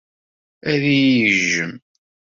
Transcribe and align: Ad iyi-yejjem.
Ad 0.71 0.81
iyi-yejjem. 0.95 1.73